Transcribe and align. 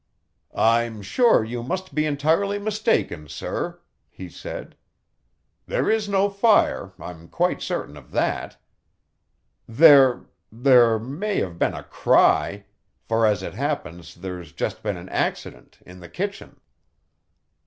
"I'm 0.55 1.03
sure 1.03 1.43
you 1.43 1.61
must 1.61 1.93
be 1.93 2.07
entirely 2.07 2.57
mistaken, 2.57 3.27
sir," 3.29 3.81
he 4.09 4.29
said. 4.29 4.75
"There 5.67 5.91
is 5.91 6.09
no 6.09 6.27
fire, 6.27 6.93
I'm 6.99 7.27
quite 7.27 7.61
certain 7.61 7.95
of 7.95 8.09
that. 8.09 8.57
There 9.69 10.25
there 10.51 10.97
may 10.97 11.37
have 11.41 11.59
been 11.59 11.75
a 11.75 11.83
cry, 11.83 12.65
for 13.03 13.27
as 13.27 13.43
it 13.43 13.53
happens 13.53 14.15
there's 14.15 14.51
just 14.53 14.81
been 14.81 14.97
an 14.97 15.09
accident 15.09 15.77
in 15.85 15.99
the 15.99 16.09
kitchen." 16.09 16.59